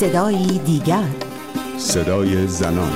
[0.00, 1.08] صدای دیگر.
[1.78, 2.92] صدای زنان.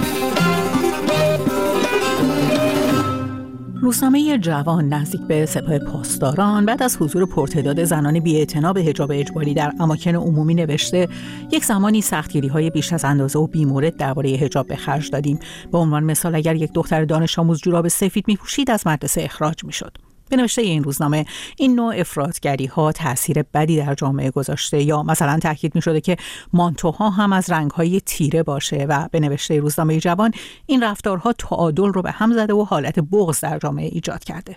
[3.81, 9.55] روزنامه جوان نزدیک به سپاه پاسداران بعد از حضور پرتداد زنان بی به حجاب اجباری
[9.55, 11.09] در اماکن عمومی نوشته
[11.53, 15.39] یک زمانی سختگیری های بیش از اندازه و بیمورد درباره حجاب به خرج دادیم.
[15.73, 20.12] به عنوان مثال اگر یک دختر دانش آموز جوراب سفید میپوشید از مدرسه اخراج می‌شد.
[20.33, 21.27] به نوشته این روزنامه
[21.57, 26.17] این نوع افرادگری ها تاثیر بدی در جامعه گذاشته یا مثلا تاکید می شده که
[26.53, 30.33] مانتوها هم از رنگ های تیره باشه و به نوشته روزنامه جوان
[30.67, 34.57] این رفتارها تعادل رو به هم زده و حالت بغض در جامعه ایجاد کرده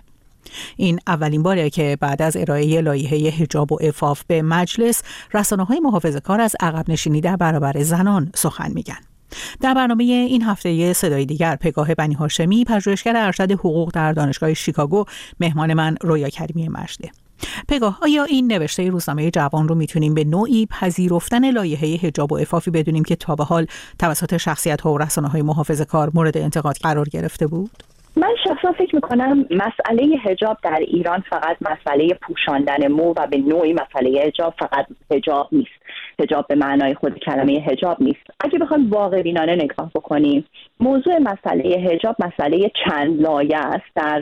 [0.76, 5.02] این اولین باره که بعد از ارائه لایحه حجاب و افاف به مجلس
[5.34, 9.15] رسانه های محافظه کار از عقب نشینی در برابر زنان سخن میگن.
[9.60, 15.04] در برنامه این هفته صدای دیگر پگاه بنی هاشمی پژوهشگر ارشد حقوق در دانشگاه شیکاگو
[15.40, 17.10] مهمان من رویا کریمی مجده
[17.68, 22.70] پگاه آیا این نوشته روزنامه جوان رو می‌تونیم به نوعی پذیرفتن لایحه حجاب و افافی
[22.70, 23.66] بدونیم که تا به حال
[23.98, 27.70] توسط شخصیت ها و رسانه های محافظ کار مورد انتقاد قرار گرفته بود؟
[28.16, 33.72] من شخصا فکر می‌کنم مسئله هجاب در ایران فقط مسئله پوشاندن مو و به نوعی
[33.72, 35.85] مسئله هجاب فقط هجاب نیست
[36.20, 38.26] هجاب به معنای خود کلمه هجاب نیست.
[38.40, 40.44] اگه بخوام واقع بینانه نگاه بکنیم
[40.80, 44.20] موضوع مسئله هجاب مسئله چند لایه است در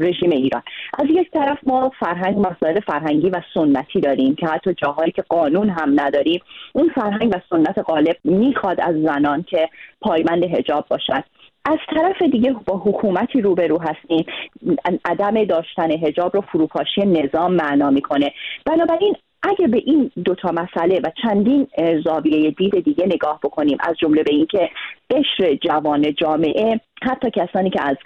[0.00, 0.62] رژیم ایران.
[0.98, 5.70] از یک طرف ما فرهنگ مسائل فرهنگی و سنتی داریم که حتی جاهایی که قانون
[5.70, 6.40] هم نداریم
[6.72, 9.68] اون فرهنگ و سنت غالب می‌خواد از زنان که
[10.00, 11.24] پایمند هجاب باشد
[11.64, 14.26] از طرف دیگه با حکومتی روبرو هستیم.
[15.04, 18.32] عدم داشتن هجاب رو فروپاشی نظام معنا می‌کنه.
[18.66, 21.66] بنابراین اگه به این دوتا مسئله و چندین
[22.04, 24.70] زاویه دید دیگه نگاه بکنیم از جمله به اینکه
[25.10, 27.96] قشر جوان جامعه حتی کسانی که از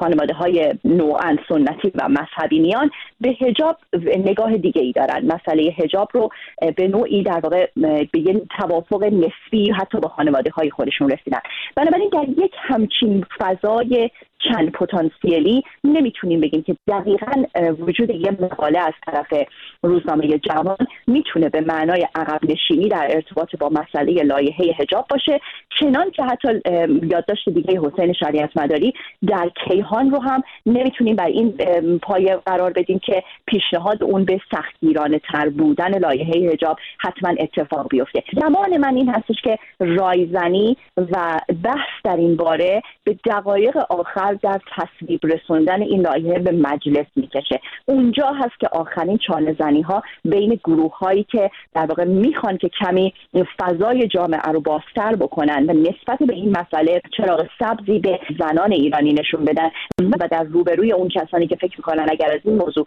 [0.00, 5.26] خانواده های نوعا سنتی و مذهبی میان به هجاب نگاه دیگه ای دارن.
[5.26, 6.28] مسئله هجاب رو
[6.76, 7.66] به نوعی در واقع
[8.12, 11.40] به یه توافق نسبی حتی با خانواده های خودشون رسیدن.
[11.76, 17.44] بنابراین در یک همچین فضای چند پتانسیلی نمی‌تونیم بگیم که دقیقا
[17.78, 19.48] وجود یه مقاله از طرف
[19.82, 25.40] روزنامه جوان می‌تونه به معنای عقب نشینی در ارتباط با مسئله لایحه هجاب باشه.
[25.80, 26.48] چنان که حتی
[27.10, 28.94] یادداشت دیگه حسین شریعت مداری
[29.26, 31.54] در کیهان رو هم نمی‌تونیم بر این
[32.02, 38.22] پایه قرار بدیم که پیشنهاد اون به سختگیرانه تر بودن لایحه هجاب حتما اتفاق بیفته.
[38.40, 44.60] زمان من این هستش که رایزنی و بحث در این باره به دقایق آخر در
[44.76, 47.60] تصویب رسوندن این لایحه به مجلس می‌کشه.
[47.86, 52.68] اونجا هست که آخرین چانه زنی ها بین گروه هایی که در واقع می‌خوان که
[52.68, 53.14] کمی
[53.58, 59.12] فضای جامعه رو بازتر بکنن و نسبت به این مسئله چراغ سبزی به زنان ایرانی
[59.12, 59.70] نشون بدن
[60.20, 62.84] و در روبروی اون کسانی که فکر می‌کنن اگر از این موضوع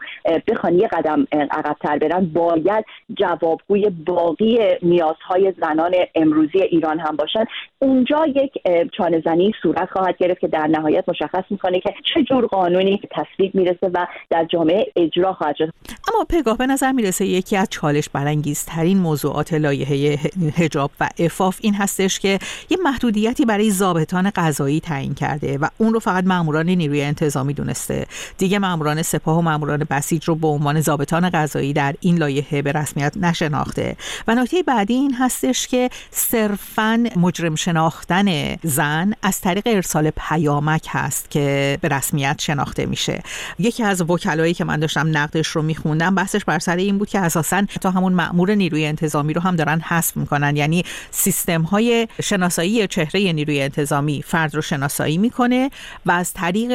[0.47, 2.85] بخوان یه قدم عقبتر برن باید
[3.17, 7.45] جوابگوی باقی نیازهای زنان امروزی ایران هم باشن.
[7.79, 8.53] اونجا یک
[8.97, 13.55] چانه زنی صورت خواهد گرفت که در نهایت مشخص می‌کنه که چه جور قانونی تصویب
[13.55, 15.69] می‌رسه و در جامعه اجرا خواهد شد.
[16.13, 20.17] اما پگاه به نظر می‌رسه یکی از چالش برانگیزترین موضوعات لایحه
[20.57, 22.39] حجاب و افاف این هستش که
[22.69, 26.23] یه محدودیتی برای ضابطان قضایی تعیین کرده و اون رو فقط
[26.57, 28.07] ماموران نیروی انتظامی دونسته.
[28.37, 32.71] دیگه ماموران سپاه و ماموران بسیج رو به عنوان ضابطان قضایی در این لایحه به
[32.71, 33.95] رسمیت نشناخته.
[34.27, 41.31] و نکته بعدی این هستش که صرفا مجرم شناختن زن از طریق ارسال پیامک هست
[41.31, 43.23] که به رسمیت شناخته میشه.
[43.59, 47.19] یکی از وکلایی که من داشتم نقدش رو میخوندم بحثش بر سر این بود که
[47.19, 50.55] اساسا تا همون مأمور نیروی انتظامی رو هم دارن حذف می‌کنن.
[50.55, 55.69] یعنی سیستم های شناسایی چهره نیروی انتظامی فرد رو شناسایی می‌کنه
[56.05, 56.33] و از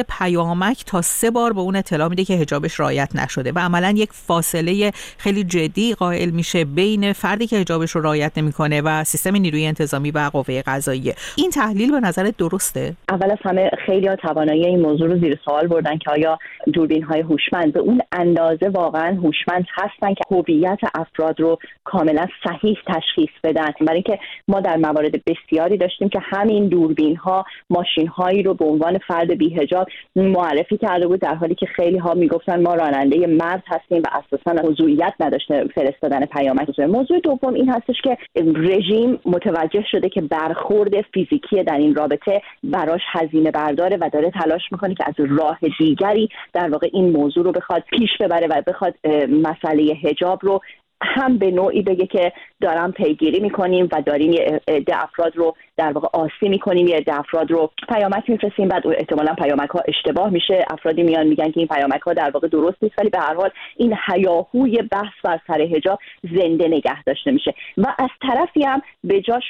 [0.09, 4.09] پیامک تا سه بار به اون اطلاع میده که حجابش رعایت نشده و عملا یک
[4.11, 9.65] فاصله خیلی جدی قائل میشه بین فردی که حجابش رو رعایت نمی‌کنه و سیستم نیروی
[9.65, 11.15] انتظامی و قوه قضاییه.
[11.37, 15.67] این تحلیل به نظر درسته؟ اول از همه خیلی توانایی این موضوع رو زیر سوال
[15.67, 16.37] بردن که آیا
[16.73, 22.77] دوربین های هوشمند به اون اندازه واقعا هوشمند هستن که هویت افراد رو کاملا صحیح
[22.87, 23.71] تشخیص بدن.
[23.81, 28.65] برای اینکه ما در موارد بسیاری داشتیم که همین دوربین ها ماشین هایی رو به
[28.65, 29.31] عنوان فرد
[29.63, 34.07] بیهجاب معرفی کرده بود در حالی که خیلی ها می‌گفتن ما راننده مرد هستیم و
[34.11, 36.79] اساسا موضوعیت نداشته فرستادن پیامک.
[36.79, 38.17] موضوع دوم این هستش که
[38.55, 44.61] رژیم متوجه شده که برخورد فیزیکی در این رابطه براش هزینه برداره و داره تلاش
[44.71, 48.93] می‌کنه که از راه دیگری در واقع این موضوع رو بخواد پیش ببره و بخواد
[49.29, 50.61] مسئله هجاب رو
[51.03, 55.91] هم به نوعی بگه که دارم پیگیری می‌کنیم و داریم یه عده افراد رو در
[55.91, 60.65] واقع آسی می‌کنیم یه عده افراد رو پیامک میفرستیم بعد احتمالا پیامک ها اشتباه میشه.
[60.69, 63.49] افرادی میان میگن که این پیامک ها در واقع درست نیست ولی به هر حال
[63.77, 67.53] این حیاهوی بحث بر سر حجاب زنده نگه داشته میشه.
[67.77, 69.43] و از طرفی هم به جاش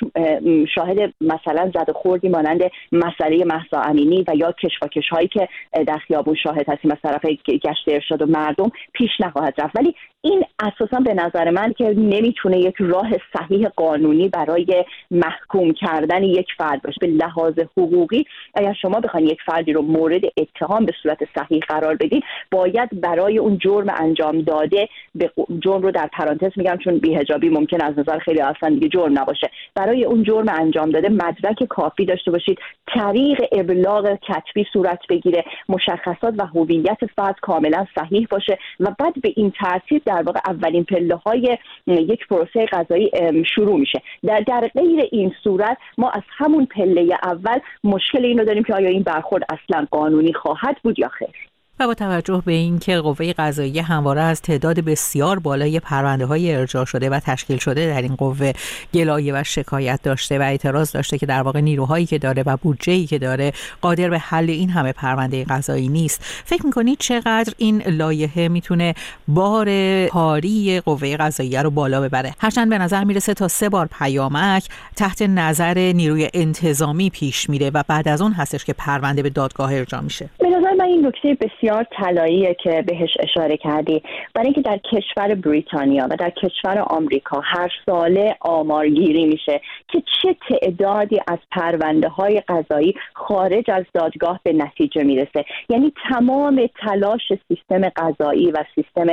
[0.75, 2.61] شاهد مثلا زد خوردی مانند
[2.91, 5.47] مسئله محسا امینی و یا کشواکش هایی که
[5.87, 9.75] در خیابون شاهد هستیم از طرف گشت ارشاد و مردم پیش نخواهد رفت.
[9.75, 16.23] ولی این اساسا به نظر من که نمی‌تونه یک راه صحیح قانونی برای محکوم کردن
[16.23, 16.97] یک فرد باشه.
[17.01, 21.95] به لحاظ حقوقی اگر شما بخواید یک فردی رو مورد اتهام به صورت صحیح قرار
[21.95, 27.49] بدید باید برای اون جرم انجام داده به جرم رو در پرانتز میگم چون بیهجابی
[27.49, 29.49] ممکن از نظر خیلی اصلا دیگه جرم نباشه.
[29.75, 36.33] برای اون جرم انجام داده مدرک کافی داشته باشید طریق ابلاغ کتبی صورت بگیره مشخصات
[36.37, 41.15] و هویت فرد کاملا صحیح باشه و بعد به این ترتیب در واقع اولین پله
[41.25, 43.11] های یک پروسه قضایی
[43.55, 44.01] شروع میشه.
[44.23, 48.89] در در غیر این صورت ما از همون پله اول مشکل این داریم که آیا
[48.89, 53.79] این برخورد اصلا قانونی خواهد بود یا خیر؟ و با توجه به اینکه قوه قضایی
[53.79, 58.51] همواره از تعداد بسیار بالای پرونده های ارجاع شده و تشکیل شده در این قوه
[58.93, 63.05] گلایه و شکایت داشته و اعتراض داشته که در واقع نیروهایی که داره و بودجه
[63.05, 66.21] که داره قادر به حل این همه پرونده قضایی نیست.
[66.45, 68.93] فکر می‌کنید چقدر این لایحه می‌تونه
[69.27, 69.65] بار
[70.07, 75.21] کاری قوه قضاییه رو بالا ببره؟ هرچند به نظر می‌رسه تا سه بار پیامک تحت
[75.21, 80.01] نظر نیروی انتظامی پیش میره و بعد از اون هستش که پرونده به دادگاه ارجاع
[80.01, 80.29] میشه.
[80.39, 84.03] به نظر من این نکته بسیار طلاییه که بهش اشاره کردی.
[84.33, 90.35] برای اینکه در کشور بریتانیا و در کشور آمریکا هر ساله آمارگیری میشه که چه
[90.49, 95.45] تعدادی از پرونده های قضایی خارج از دادگاه به نتیجه می‌رسه.
[95.69, 99.07] یعنی تمام تلاش سیستم قضایی و سیستم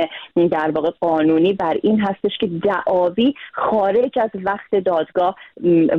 [0.47, 5.35] در واقع قانونی بر این هستش که دعاوی خارج از وقت دادگاه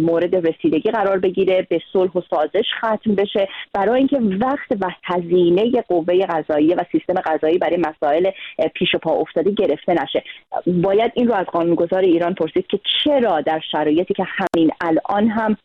[0.00, 3.48] مورد رسیدگی قرار بگیره به صلح و سازش ختم بشه.
[3.74, 8.30] برای اینکه وقت و هزینه قوه قضایی و سیستم قضایی برای مسائل
[8.74, 10.24] پیش و پا افتاده گرفته نشه.
[10.66, 15.56] باید این رو از قانونگذار ایران پرسید که چرا در شرایطی که همین الان هم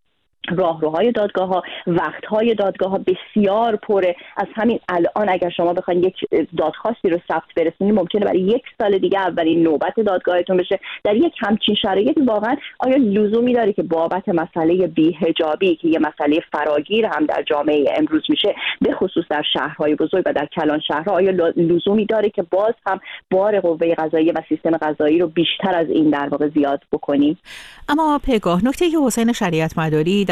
[0.47, 4.15] راهروهای دادگاه ها وقت های دادگاه ها بسیار پره.
[4.37, 8.97] از همین الان اگر شما بخواید یک دادخواستی رو ثبت برسونید ممکنه برای یک سال
[8.97, 10.79] دیگه اولین نوبت دادگاهتون بشه.
[11.03, 16.39] در یک همچین شرایطی واقعا آیا لزومی داره که بابت مسئله بیهجابی که یه مسئله
[16.51, 21.13] فراگیر هم در جامعه امروز میشه به خصوص در شهرهای بزرگ و در کلان شهرها
[21.13, 22.99] آیا لزومی داره که باز هم
[23.31, 27.37] بار قوه قضایی و سیستم قضایی رو بیشتر از این در واقع زیاد بکنیم؟
[27.89, 28.65] اما پگاه.
[28.65, 30.25] نکته که حسین شریعت مداری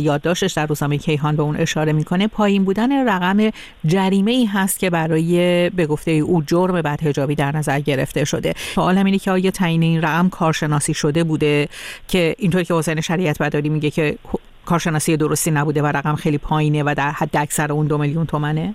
[0.00, 3.50] یادداشتش در روزنامه کیهان به اون اشاره می‌کنه پایین بودن رقم
[3.86, 8.54] جریمه ای هست که برای به گفته او جرم بدهجابی در نظر گرفته شده.
[8.74, 11.68] سوال اینه که آیا تعیین این رقم کارشناسی شده بوده؟
[12.08, 14.18] که اینطور که حسین شریعت مداری میگه که
[14.66, 18.74] کارشناسی درستی نبوده و رقم خیلی پایینه و در حد اکثر اون دو میلیون تومنه.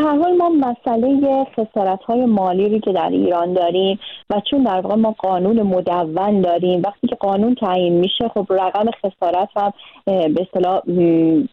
[0.00, 3.98] هر حال ما مسئله خسارت های مالی رو که در ایران داریم
[4.30, 8.90] و چون در واقع ما قانون مدون داریم وقتی که قانون تعیین میشه خب رقم
[8.90, 9.72] خسارت هم
[10.06, 10.80] به اصطلاح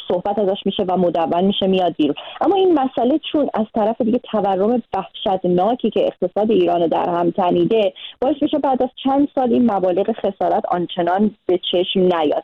[0.07, 2.15] صحبت ازش میشه و مدون میشه میاد بیرون.
[2.41, 7.93] اما این مسئله چون از طرف دیگه تورم وحشتناکی که اقتصاد ایران در هم تنیده
[8.21, 12.43] باعث میشه بعد از چند سال این مبالغ خسارت آنچنان به چشم نیاد.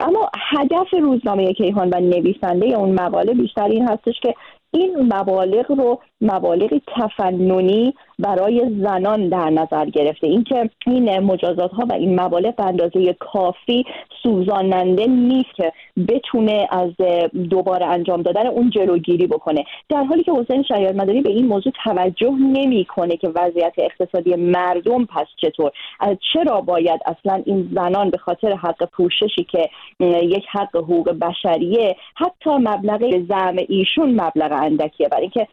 [0.00, 4.34] اما هدف روزنامه کیهان و نویسنده اون مقاله بیشتر این هستش که
[4.74, 10.26] این مبالغ رو مبالغ تفننی برای زنان در نظر گرفته.
[10.26, 13.84] اینکه این مجازات ها و این مبالغ به اندازه کافی
[14.22, 15.72] سوزاننده نیست که
[16.08, 16.90] بتونه از
[17.50, 19.64] دوباره انجام دادن اون جلوگیری بکنه.
[19.88, 25.04] در حالی که حسین شاید مداری به این موضوع توجه نمی‌کنه که وضعیت اقتصادی مردم
[25.04, 25.70] پس چطور.
[26.32, 29.68] چرا باید اصلا این زنان به خاطر حق پوششی که
[30.22, 35.46] یک حق حقوق بشریه حتی مبلغ زعم ایشون مبلغ اندکیه؟ برای اینکه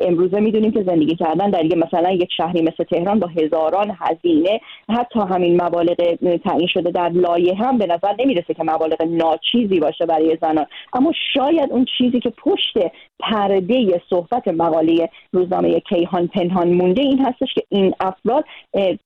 [0.00, 4.60] امروزه می‌دونیم که زندگی کردن در یه مثلا یک شهری مثل تهران با هزاران هزینه
[4.88, 10.06] حتی همین مبالغ تعیین شده در لایه هم به نظر نمی‌رسه که مبالغ ناچیزی باشه
[10.06, 10.66] برای زنان.
[10.92, 12.74] اما شاید اون چیزی که پشت
[13.20, 18.44] پرده صحبت مقاله روزنامه کیهان پنهان مونده این هستش که این افراد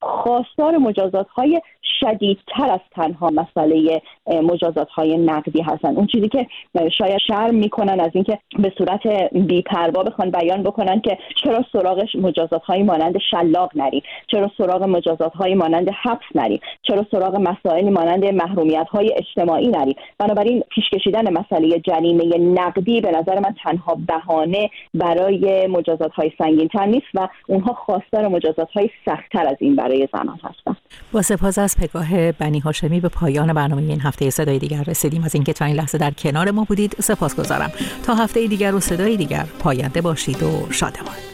[0.01, 1.61] خواستار مجازات های
[2.01, 5.97] شدیدتر از تنها مسئله مجازات های نقدی هستن.
[5.97, 6.47] اون چیزی که
[6.99, 12.63] شاید شرم می‌کنن از اینکه به صورت بیپروا بخوان بیان بکنن که چرا سراغ مجازات
[12.63, 18.25] های مانند شلاق نریم؟ چرا سراغ مجازات های مانند حبس نریم؟ چرا سراغ مسائلی مانند
[18.25, 24.71] محرومیت های اجتماعی نریم؟ بنابراین پیش کشیدن مسئله جریمه نقدی به نظر من تنها بهانه
[24.95, 30.09] برای مجازات های سنگین تر نیست و اونها خواستار مجازات های سختتر از این برای
[30.13, 30.77] زنان هستند
[31.13, 35.25] با سپاس از پگاه بنی هاشمی به پایان برنامه این هفته صدای دیگر رسیدیم.
[35.25, 37.73] از اینکه تا این لحظه در کنار ما بودید سپاس گذارم
[38.07, 41.34] تا هفته دیگر و صدای دیگر پاینده باشید و شادمان.